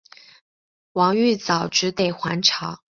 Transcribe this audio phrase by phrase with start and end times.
[0.93, 2.81] 王玉藻只得还朝。